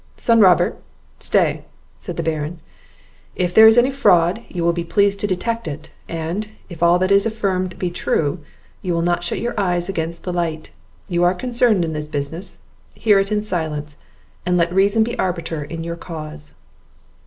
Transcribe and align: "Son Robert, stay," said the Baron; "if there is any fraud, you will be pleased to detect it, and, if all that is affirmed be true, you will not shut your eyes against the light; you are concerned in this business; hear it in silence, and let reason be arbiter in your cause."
"Son 0.17 0.39
Robert, 0.39 0.81
stay," 1.19 1.63
said 1.99 2.17
the 2.17 2.23
Baron; 2.23 2.59
"if 3.35 3.53
there 3.53 3.67
is 3.67 3.77
any 3.77 3.91
fraud, 3.91 4.43
you 4.49 4.63
will 4.63 4.73
be 4.73 4.83
pleased 4.83 5.19
to 5.19 5.27
detect 5.27 5.67
it, 5.67 5.91
and, 6.09 6.47
if 6.69 6.81
all 6.81 6.97
that 6.97 7.11
is 7.11 7.27
affirmed 7.27 7.77
be 7.77 7.91
true, 7.91 8.39
you 8.81 8.95
will 8.95 9.03
not 9.03 9.23
shut 9.23 9.37
your 9.37 9.53
eyes 9.59 9.89
against 9.89 10.23
the 10.23 10.33
light; 10.33 10.71
you 11.07 11.23
are 11.23 11.35
concerned 11.35 11.85
in 11.85 11.93
this 11.93 12.07
business; 12.07 12.57
hear 12.95 13.19
it 13.19 13.31
in 13.31 13.43
silence, 13.43 13.95
and 14.43 14.57
let 14.57 14.73
reason 14.73 15.03
be 15.03 15.19
arbiter 15.19 15.63
in 15.63 15.83
your 15.83 15.95
cause." 15.95 16.55